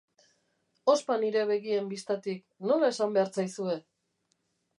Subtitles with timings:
[0.93, 3.79] Ospa nire begien bistatik, nola esan behar zaizue!